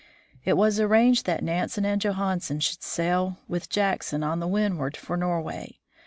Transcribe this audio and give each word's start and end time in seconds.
It 0.45 0.57
was 0.57 0.79
arranged 0.79 1.27
that 1.27 1.43
Nansen 1.43 1.85
and 1.85 2.01
Johansen 2.01 2.59
should 2.59 2.81
sail 2.81 3.37
with 3.47 3.69
Jackson 3.69 4.23
on 4.23 4.39
the 4.39 4.47
Windward 4.47 4.97
for 4.97 5.15
Norway. 5.15 5.77